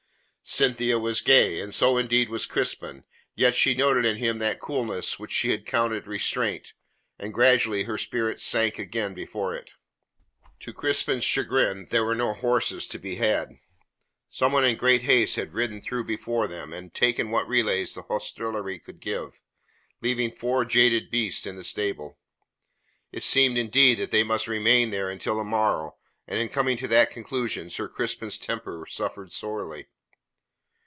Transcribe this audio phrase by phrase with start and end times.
[0.43, 3.05] Cynthia was gay, and so indeed was Crispin,
[3.35, 6.73] yet she noted in him that coolness which she accounted restraint,
[7.17, 9.69] and gradually her spirits sank again before it.
[10.59, 13.55] To Crispin's chagrin there were no horses to be had.
[14.29, 18.77] Someone in great haste had ridden through before them, and taken what relays the hostelry
[18.77, 19.41] could give,
[20.01, 22.19] leaving four jaded beasts in the stable.
[23.13, 25.95] It seemed, indeed, that they must remain there until the morrow,
[26.27, 29.85] and in coming to that conclusion, Sir Crispin's temper suffered sorely.